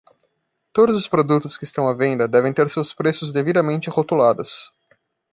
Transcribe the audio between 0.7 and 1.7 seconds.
Todos os produtos que